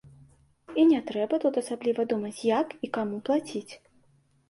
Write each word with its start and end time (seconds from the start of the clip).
І 0.81 0.85
не 0.91 1.01
трэба 1.11 1.39
тут 1.45 1.61
асабліва 1.63 2.07
думаць, 2.17 2.35
як 2.59 2.67
і 2.87 2.93
каму 2.99 3.25
плаціць. 3.29 3.67